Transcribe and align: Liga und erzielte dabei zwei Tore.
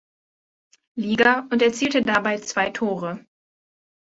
Liga 0.97 1.47
und 1.51 1.61
erzielte 1.61 2.01
dabei 2.01 2.39
zwei 2.39 2.71
Tore. 2.71 3.23